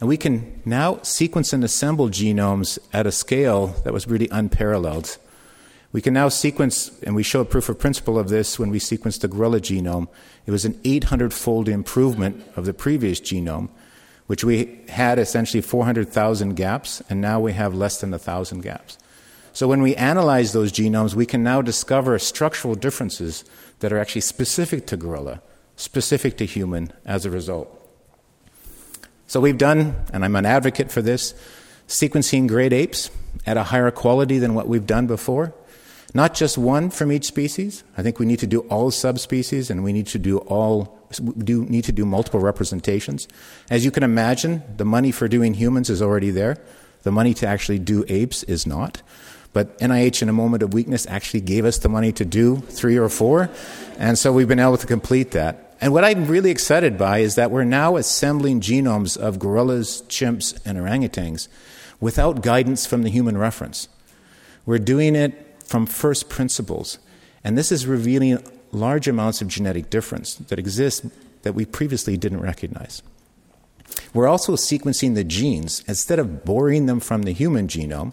And 0.00 0.08
we 0.08 0.16
can 0.16 0.60
now 0.64 0.98
sequence 1.02 1.52
and 1.52 1.64
assemble 1.64 2.08
genomes 2.08 2.78
at 2.92 3.06
a 3.06 3.12
scale 3.12 3.68
that 3.84 3.92
was 3.92 4.06
really 4.06 4.28
unparalleled. 4.30 5.16
We 5.92 6.02
can 6.02 6.14
now 6.14 6.28
sequence, 6.28 6.90
and 7.02 7.14
we 7.14 7.22
showed 7.22 7.48
proof 7.48 7.68
of 7.68 7.78
principle 7.78 8.18
of 8.18 8.28
this 8.28 8.58
when 8.58 8.70
we 8.70 8.78
sequenced 8.78 9.20
the 9.20 9.28
gorilla 9.28 9.60
genome. 9.60 10.08
It 10.44 10.50
was 10.50 10.64
an 10.64 10.78
800 10.84 11.32
fold 11.32 11.68
improvement 11.68 12.44
of 12.56 12.66
the 12.66 12.74
previous 12.74 13.20
genome, 13.20 13.68
which 14.26 14.44
we 14.44 14.80
had 14.88 15.18
essentially 15.18 15.60
400,000 15.60 16.54
gaps, 16.54 17.02
and 17.08 17.20
now 17.20 17.40
we 17.40 17.52
have 17.52 17.74
less 17.74 18.00
than 18.00 18.10
1,000 18.10 18.60
gaps. 18.60 18.98
So 19.52 19.66
when 19.68 19.80
we 19.80 19.94
analyze 19.96 20.52
those 20.52 20.70
genomes, 20.70 21.14
we 21.14 21.24
can 21.24 21.42
now 21.42 21.62
discover 21.62 22.18
structural 22.18 22.74
differences 22.74 23.42
that 23.78 23.92
are 23.92 23.98
actually 23.98 24.20
specific 24.20 24.86
to 24.88 24.98
gorilla, 24.98 25.40
specific 25.76 26.36
to 26.38 26.44
human 26.44 26.92
as 27.06 27.24
a 27.24 27.30
result. 27.30 27.72
So 29.26 29.40
we've 29.40 29.56
done, 29.56 29.96
and 30.12 30.24
I'm 30.24 30.36
an 30.36 30.44
advocate 30.44 30.92
for 30.92 31.00
this, 31.00 31.34
sequencing 31.88 32.48
great 32.48 32.72
apes 32.72 33.10
at 33.46 33.56
a 33.56 33.64
higher 33.64 33.90
quality 33.90 34.38
than 34.38 34.54
what 34.54 34.68
we've 34.68 34.86
done 34.86 35.06
before. 35.06 35.54
Not 36.14 36.34
just 36.34 36.56
one 36.56 36.90
from 36.90 37.12
each 37.12 37.24
species. 37.24 37.84
I 37.96 38.02
think 38.02 38.18
we 38.18 38.26
need 38.26 38.38
to 38.40 38.46
do 38.46 38.60
all 38.60 38.90
subspecies 38.90 39.70
and 39.70 39.82
we 39.82 39.92
need 39.92 40.06
to 40.08 40.18
do 40.18 40.38
all 40.38 40.96
do 41.38 41.64
need 41.64 41.84
to 41.84 41.92
do 41.92 42.04
multiple 42.04 42.40
representations. 42.40 43.28
As 43.70 43.84
you 43.84 43.90
can 43.90 44.02
imagine, 44.02 44.62
the 44.76 44.84
money 44.84 45.12
for 45.12 45.28
doing 45.28 45.54
humans 45.54 45.88
is 45.88 46.02
already 46.02 46.30
there. 46.30 46.56
The 47.02 47.12
money 47.12 47.34
to 47.34 47.46
actually 47.46 47.78
do 47.78 48.04
apes 48.08 48.42
is 48.44 48.66
not. 48.66 49.02
But 49.52 49.78
NIH, 49.78 50.20
in 50.20 50.28
a 50.28 50.34
moment 50.34 50.62
of 50.62 50.74
weakness, 50.74 51.06
actually 51.06 51.40
gave 51.40 51.64
us 51.64 51.78
the 51.78 51.88
money 51.88 52.12
to 52.12 52.24
do 52.24 52.56
three 52.56 52.98
or 52.98 53.08
four. 53.08 53.48
And 53.98 54.18
so 54.18 54.32
we've 54.32 54.48
been 54.48 54.60
able 54.60 54.76
to 54.76 54.86
complete 54.86 55.30
that. 55.30 55.74
And 55.80 55.92
what 55.92 56.04
I'm 56.04 56.26
really 56.26 56.50
excited 56.50 56.98
by 56.98 57.18
is 57.18 57.36
that 57.36 57.50
we're 57.50 57.64
now 57.64 57.96
assembling 57.96 58.60
genomes 58.60 59.16
of 59.16 59.38
gorillas, 59.38 60.02
chimps, 60.08 60.58
and 60.66 60.76
orangutans 60.76 61.48
without 62.00 62.42
guidance 62.42 62.86
from 62.86 63.02
the 63.02 63.10
human 63.10 63.38
reference. 63.38 63.88
We're 64.66 64.78
doing 64.78 65.14
it 65.14 65.55
from 65.66 65.86
first 65.86 66.28
principles. 66.28 66.98
And 67.44 67.56
this 67.56 67.70
is 67.70 67.86
revealing 67.86 68.42
large 68.72 69.08
amounts 69.08 69.40
of 69.40 69.48
genetic 69.48 69.90
difference 69.90 70.34
that 70.36 70.58
exist 70.58 71.06
that 71.42 71.54
we 71.54 71.64
previously 71.64 72.16
didn't 72.16 72.40
recognize. 72.40 73.02
We're 74.12 74.28
also 74.28 74.56
sequencing 74.56 75.14
the 75.14 75.24
genes. 75.24 75.84
Instead 75.86 76.18
of 76.18 76.44
boring 76.44 76.86
them 76.86 77.00
from 77.00 77.22
the 77.22 77.32
human 77.32 77.68
genome, 77.68 78.12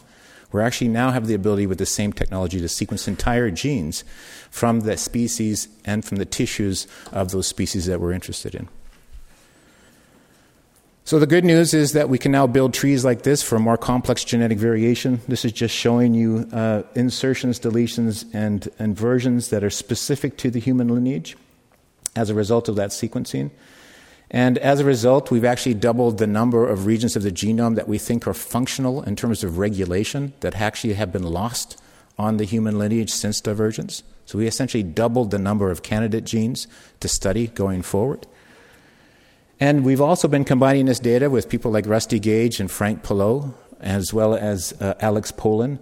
we 0.51 0.62
actually 0.62 0.89
now 0.89 1.12
have 1.12 1.25
the 1.25 1.33
ability 1.33 1.65
with 1.65 1.79
the 1.79 1.86
same 1.86 2.13
technology 2.13 2.60
to 2.60 2.67
sequence 2.67 3.07
entire 3.07 3.50
genes 3.50 4.03
from 4.51 4.81
the 4.81 4.98
species 4.98 5.67
and 5.83 6.05
from 6.05 6.17
the 6.17 6.25
tissues 6.25 6.88
of 7.12 7.31
those 7.31 7.48
species 7.48 7.88
that 7.88 8.00
we're 8.00 8.12
interested 8.12 8.53
in. 8.53 8.69
So, 11.05 11.19
the 11.19 11.27
good 11.27 11.43
news 11.43 11.74
is 11.74 11.91
that 11.93 12.07
we 12.07 12.17
can 12.17 12.31
now 12.31 12.48
build 12.48 12.74
trees 12.74 13.03
like 13.03 13.24
this 13.24 13.43
for 13.43 13.60
more 13.60 13.75
complex 13.75 14.24
genetic 14.24 14.57
variation. 14.57 15.19
This 15.27 15.43
is 15.43 15.51
just 15.51 15.75
showing 15.75 16.13
you 16.13 16.48
uh, 16.53 16.83
insertions, 16.95 17.60
deletions, 17.60 18.24
and 18.33 18.69
inversions 18.79 19.50
that 19.50 19.65
are 19.65 19.69
specific 19.69 20.38
to 20.38 20.50
the 20.50 20.60
human 20.60 20.88
lineage 20.88 21.36
as 22.15 22.29
a 22.29 22.33
result 22.33 22.69
of 22.69 22.77
that 22.77 22.91
sequencing. 22.91 23.51
And 24.31 24.57
as 24.60 24.79
a 24.79 24.86
result, 24.86 25.29
we've 25.29 25.43
actually 25.43 25.74
doubled 25.74 26.19
the 26.19 26.27
number 26.27 26.69
of 26.69 26.86
regions 26.86 27.17
of 27.17 27.24
the 27.24 27.31
genome 27.31 27.75
that 27.75 27.89
we 27.89 27.98
think 27.98 28.25
are 28.25 28.33
functional 28.33 29.03
in 29.03 29.17
terms 29.17 29.43
of 29.43 29.57
regulation 29.57 30.31
that 30.39 30.62
actually 30.62 30.93
have 30.93 31.12
been 31.12 31.24
lost 31.24 31.81
on 32.17 32.38
the 32.38 32.45
human 32.45 32.79
lineage 32.79 33.12
since 33.12 33.41
divergence. 33.41 34.03
So 34.25 34.38
we 34.38 34.48
essentially 34.48 34.83
doubled 34.83 35.31
the 35.31 35.38
number 35.38 35.69
of 35.69 35.83
candidate 35.83 36.24
genes 36.24 36.65
to 37.01 37.10
study 37.10 37.48
going 37.48 37.81
forward. 37.81 38.25
And 39.60 39.86
we've 39.86 40.01
also 40.01 40.27
been 40.27 40.43
combining 40.43 40.88
this 40.88 41.00
data 41.00 41.29
with 41.29 41.50
people 41.50 41.72
like 41.72 41.86
Rusty 41.86 42.19
Gage 42.19 42.60
and 42.60 42.69
Franck 42.69 43.03
Polleux, 43.03 43.53
as 43.79 44.13
well 44.13 44.36
as 44.36 44.74
uh, 44.81 44.95
Alex 45.00 45.31
Pollen, 45.31 45.79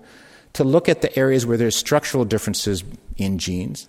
to 0.54 0.63
look 0.63 0.90
at 0.90 1.01
the 1.01 1.18
areas 1.18 1.46
where 1.46 1.58
there's 1.58 1.75
structural 1.75 2.25
differences 2.25 2.84
in 3.18 3.38
genes 3.38 3.88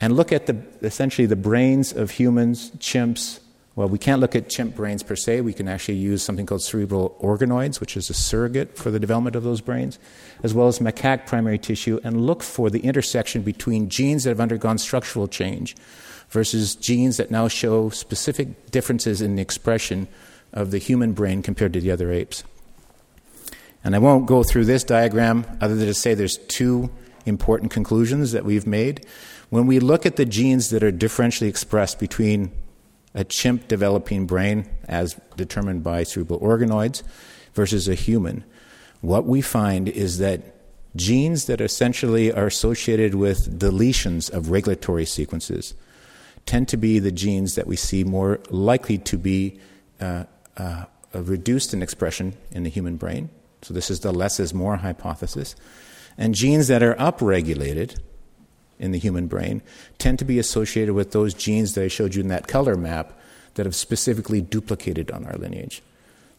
and 0.00 0.16
look 0.16 0.32
at 0.32 0.46
the, 0.46 0.56
essentially 0.80 1.26
the 1.26 1.36
brains 1.36 1.92
of 1.92 2.12
humans, 2.12 2.70
chimps. 2.78 3.40
Well, 3.76 3.88
we 3.88 3.98
can't 3.98 4.20
look 4.20 4.34
at 4.34 4.48
chimp 4.48 4.74
brains 4.74 5.02
per 5.02 5.14
se. 5.14 5.42
We 5.42 5.52
can 5.52 5.68
actually 5.68 5.98
use 5.98 6.22
something 6.22 6.46
called 6.46 6.62
cerebral 6.62 7.16
organoids, 7.20 7.80
which 7.80 7.96
is 7.96 8.08
a 8.10 8.14
surrogate 8.14 8.76
for 8.76 8.90
the 8.90 8.98
development 8.98 9.36
of 9.36 9.42
those 9.42 9.60
brains, 9.60 9.98
as 10.42 10.54
well 10.54 10.68
as 10.68 10.78
macaque 10.78 11.26
primary 11.26 11.58
tissue, 11.58 12.00
and 12.02 12.26
look 12.26 12.42
for 12.42 12.70
the 12.70 12.80
intersection 12.80 13.42
between 13.42 13.88
genes 13.88 14.24
that 14.24 14.30
have 14.30 14.40
undergone 14.40 14.78
structural 14.78 15.28
change 15.28 15.76
versus 16.30 16.76
genes 16.76 17.16
that 17.16 17.30
now 17.30 17.48
show 17.48 17.90
specific 17.90 18.70
differences 18.70 19.20
in 19.20 19.36
the 19.36 19.42
expression 19.42 20.08
of 20.52 20.70
the 20.70 20.78
human 20.78 21.12
brain 21.12 21.42
compared 21.42 21.72
to 21.72 21.80
the 21.80 21.90
other 21.90 22.12
apes. 22.12 22.44
And 23.82 23.94
I 23.94 23.98
won't 23.98 24.26
go 24.26 24.42
through 24.42 24.66
this 24.66 24.84
diagram 24.84 25.44
other 25.60 25.74
than 25.74 25.86
to 25.86 25.94
say 25.94 26.14
there's 26.14 26.38
two 26.38 26.90
important 27.26 27.70
conclusions 27.70 28.32
that 28.32 28.44
we've 28.44 28.66
made. 28.66 29.06
When 29.48 29.66
we 29.66 29.80
look 29.80 30.06
at 30.06 30.16
the 30.16 30.24
genes 30.24 30.70
that 30.70 30.82
are 30.82 30.92
differentially 30.92 31.48
expressed 31.48 31.98
between 31.98 32.50
a 33.14 33.24
chimp 33.24 33.66
developing 33.68 34.26
brain, 34.26 34.68
as 34.86 35.18
determined 35.36 35.82
by 35.82 36.04
cerebral 36.04 36.40
organoids, 36.40 37.02
versus 37.54 37.88
a 37.88 37.94
human, 37.94 38.44
what 39.00 39.24
we 39.24 39.40
find 39.40 39.88
is 39.88 40.18
that 40.18 40.40
genes 40.94 41.46
that 41.46 41.60
essentially 41.60 42.32
are 42.32 42.46
associated 42.46 43.14
with 43.14 43.58
deletions 43.58 44.30
of 44.30 44.50
regulatory 44.50 45.04
sequences 45.04 45.74
tend 46.46 46.68
to 46.68 46.76
be 46.76 46.98
the 46.98 47.12
genes 47.12 47.54
that 47.54 47.66
we 47.66 47.76
see 47.76 48.04
more 48.04 48.40
likely 48.50 48.98
to 48.98 49.16
be 49.16 49.58
uh, 50.00 50.24
uh, 50.56 50.84
reduced 51.14 51.74
in 51.74 51.82
expression 51.82 52.34
in 52.50 52.62
the 52.62 52.70
human 52.70 52.96
brain. 52.96 53.30
So, 53.62 53.74
this 53.74 53.90
is 53.90 54.00
the 54.00 54.12
less 54.12 54.40
is 54.40 54.54
more 54.54 54.76
hypothesis. 54.76 55.54
And 56.16 56.34
genes 56.34 56.68
that 56.68 56.82
are 56.82 56.94
upregulated 56.94 57.98
in 58.78 58.92
the 58.92 58.98
human 58.98 59.26
brain 59.26 59.62
tend 59.98 60.18
to 60.18 60.24
be 60.24 60.38
associated 60.38 60.94
with 60.94 61.12
those 61.12 61.34
genes 61.34 61.74
that 61.74 61.84
I 61.84 61.88
showed 61.88 62.14
you 62.14 62.22
in 62.22 62.28
that 62.28 62.48
color 62.48 62.76
map 62.76 63.18
that 63.54 63.66
have 63.66 63.74
specifically 63.74 64.40
duplicated 64.40 65.10
on 65.10 65.26
our 65.26 65.36
lineage. 65.36 65.82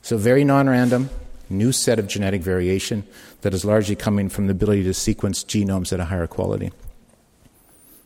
So, 0.01 0.17
very 0.17 0.43
non 0.43 0.67
random, 0.67 1.09
new 1.49 1.71
set 1.71 1.99
of 1.99 2.07
genetic 2.07 2.41
variation 2.41 3.05
that 3.41 3.53
is 3.53 3.63
largely 3.63 3.95
coming 3.95 4.29
from 4.29 4.47
the 4.47 4.51
ability 4.51 4.83
to 4.83 4.93
sequence 4.93 5.43
genomes 5.43 5.93
at 5.93 5.99
a 5.99 6.05
higher 6.05 6.27
quality. 6.27 6.71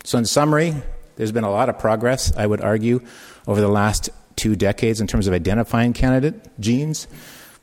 So, 0.04 0.18
in 0.18 0.26
summary, 0.26 0.76
there's 1.16 1.32
been 1.32 1.44
a 1.44 1.52
lot 1.52 1.70
of 1.70 1.80
progress, 1.80 2.36
I 2.36 2.46
would 2.46 2.62
argue, 2.62 3.02
over 3.48 3.62
the 3.62 3.68
last 3.68 4.10
two 4.36 4.56
decades 4.56 5.00
in 5.02 5.08
terms 5.08 5.28
of 5.28 5.34
identifying 5.34 5.94
candidate 5.94 6.60
genes, 6.60 7.08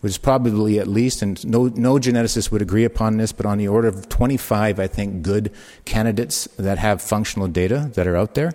which 0.00 0.10
is 0.10 0.18
probably 0.18 0.78
at 0.78 0.88
least, 0.88 1.22
and 1.22 1.44
no, 1.46 1.66
no 1.66 1.94
geneticist 1.94 2.50
would 2.50 2.62
agree 2.62 2.84
upon 2.84 3.18
this, 3.18 3.32
but 3.32 3.46
on 3.46 3.58
the 3.58 3.68
order 3.68 3.88
of 3.88 4.08
25, 4.08 4.80
I 4.80 4.86
think, 4.86 5.22
good 5.22 5.52
candidates 5.84 6.48
that 6.58 6.78
have 6.78 7.00
functional 7.00 7.48
data 7.48 7.90
that 7.94 8.06
are 8.06 8.16
out 8.16 8.34
there. 8.34 8.52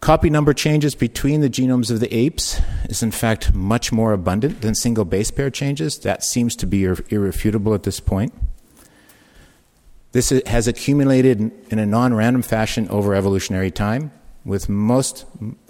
Copy 0.00 0.30
number 0.30 0.52
changes 0.52 0.96
between 0.96 1.42
the 1.42 1.48
genomes 1.48 1.88
of 1.88 2.00
the 2.00 2.12
apes 2.12 2.60
is, 2.88 3.04
in 3.04 3.12
fact, 3.12 3.54
much 3.54 3.92
more 3.92 4.12
abundant 4.12 4.60
than 4.60 4.74
single 4.74 5.04
base 5.04 5.30
pair 5.30 5.48
changes. 5.48 6.00
That 6.00 6.24
seems 6.24 6.56
to 6.56 6.66
be 6.66 6.82
irrefutable 6.82 7.72
at 7.72 7.84
this 7.84 8.00
point. 8.00 8.34
This 10.12 10.28
has 10.28 10.68
accumulated 10.68 11.40
in 11.70 11.78
a 11.78 11.86
non 11.86 12.14
random 12.14 12.42
fashion 12.42 12.86
over 12.88 13.14
evolutionary 13.14 13.70
time, 13.70 14.12
with 14.44 14.68
most, 14.68 15.24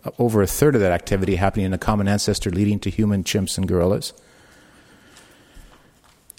uh, 0.04 0.10
over 0.18 0.42
a 0.42 0.48
third 0.48 0.74
of 0.74 0.80
that 0.80 0.92
activity 0.92 1.36
happening 1.36 1.66
in 1.66 1.72
a 1.72 1.78
common 1.78 2.08
ancestor 2.08 2.50
leading 2.50 2.80
to 2.80 2.90
human 2.90 3.22
chimps 3.22 3.56
and 3.56 3.68
gorillas. 3.68 4.12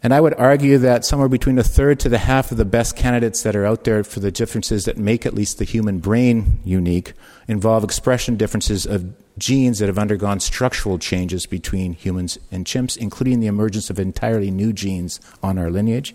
And 0.04 0.14
I 0.14 0.20
would 0.20 0.34
argue 0.34 0.78
that 0.80 1.06
somewhere 1.06 1.30
between 1.30 1.58
a 1.58 1.64
third 1.64 1.98
to 2.02 2.10
the 2.10 2.18
half 2.18 2.52
of 2.52 2.58
the 2.58 2.66
best 2.66 2.98
candidates 2.98 3.42
that 3.44 3.56
are 3.56 3.66
out 3.66 3.86
there 3.86 4.04
for 4.04 4.20
the 4.20 4.32
differences 4.32 4.84
that 4.84 4.98
make 4.98 5.26
at 5.26 5.34
least 5.34 5.60
the 5.60 5.64
human 5.64 6.00
brain 6.00 6.60
unique 6.66 7.14
involve 7.48 7.86
expression 7.86 8.36
differences 8.36 8.86
of 8.86 9.14
genes 9.38 9.80
that 9.80 9.88
have 9.88 9.98
undergone 9.98 10.42
structural 10.42 11.00
changes 11.00 11.46
between 11.46 11.94
humans 11.94 12.38
and 12.52 12.66
chimps, 12.66 12.98
including 12.98 13.40
the 13.40 13.48
emergence 13.48 13.90
of 13.90 13.98
entirely 13.98 14.52
new 14.52 14.74
genes 14.74 15.22
on 15.42 15.58
our 15.58 15.72
lineage. 15.72 16.14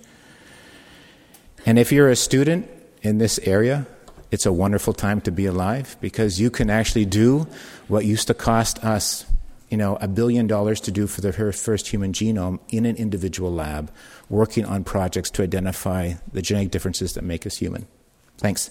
And 1.67 1.79
if 1.79 1.93
you're 1.93 2.09
a 2.09 2.17
student 2.17 2.69
in 3.03 3.19
this 3.19 3.39
area, 3.41 3.87
it's 4.31 4.47
a 4.47 4.53
wonderful 4.53 4.93
time 4.93 5.21
to 5.23 5.31
be 5.31 5.47
alive 5.47 5.97
because 6.01 6.41
you 6.41 6.51
can 6.51 6.71
actually 6.71 7.05
do 7.05 7.47
what 7.89 8.05
used 8.05 8.27
to 8.27 8.35
cost 8.35 8.85
us, 8.85 9.25
you 9.69 9.77
know, 9.77 9.97
a 10.01 10.09
billion 10.09 10.47
dollars 10.47 10.81
to 10.83 10.91
do 10.91 11.07
for 11.07 11.21
the 11.21 11.33
first 11.33 11.89
human 11.89 12.13
genome 12.13 12.59
in 12.69 12.85
an 12.85 12.97
individual 12.97 13.53
lab, 13.53 13.91
working 14.29 14.65
on 14.65 14.85
projects 14.85 15.31
to 15.31 15.43
identify 15.43 16.15
the 16.33 16.43
genetic 16.43 16.71
differences 16.71 17.15
that 17.15 17.25
make 17.25 17.47
us 17.47 17.57
human. 17.57 17.87
Thanks. 18.37 18.71